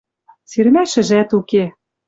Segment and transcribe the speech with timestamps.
[0.49, 1.63] Сирмӓшӹжӓт уке...